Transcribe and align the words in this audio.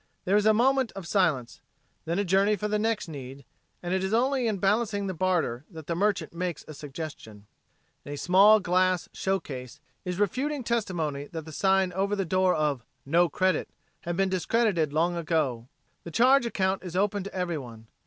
There 0.25 0.35
is 0.35 0.47
a 0.47 0.51
moment 0.51 0.91
of 0.93 1.05
silence, 1.05 1.61
then 2.05 2.17
a 2.17 2.25
journey 2.25 2.55
for 2.55 2.67
the 2.67 2.79
next 2.79 3.07
need, 3.07 3.45
and 3.83 3.93
it 3.93 4.03
is 4.03 4.15
only 4.15 4.47
in 4.47 4.57
balancing 4.57 5.05
the 5.05 5.13
barter 5.13 5.63
that 5.69 5.85
the 5.85 5.93
merchant 5.93 6.33
makes 6.33 6.65
a 6.67 6.73
suggestion. 6.73 7.45
In 8.03 8.11
a 8.11 8.15
small 8.17 8.59
glass 8.59 9.09
show 9.13 9.39
case 9.39 9.79
is 10.03 10.17
refuting 10.19 10.63
testimony 10.63 11.25
that 11.27 11.45
the 11.45 11.51
sign 11.51 11.93
over 11.93 12.15
the 12.15 12.25
door 12.25 12.55
of 12.55 12.83
NO 13.05 13.29
CREDIT 13.29 13.69
had 14.01 14.17
been 14.17 14.27
discredited 14.29 14.91
long 14.91 15.15
ago. 15.15 15.67
The 16.03 16.09
charge 16.09 16.47
account 16.47 16.81
is 16.83 16.95
open 16.95 17.23
to 17.25 17.31
everyone. 17.35 17.85